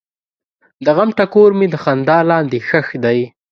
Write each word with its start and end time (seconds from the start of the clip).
د 0.85 0.87
غم 0.95 1.09
ټکور 1.17 1.51
مې 1.57 1.67
د 1.71 1.75
خندا 1.83 2.17
لاندې 2.29 2.57
ښخ 2.67 2.87
دی. 3.03 3.19